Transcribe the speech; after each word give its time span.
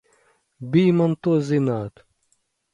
Bij 0.71 0.89
man 0.97 1.13
to 1.23 1.31
zināt! 1.47 1.95